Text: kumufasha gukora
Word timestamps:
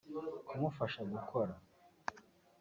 kumufasha 0.47 1.01
gukora 1.11 1.53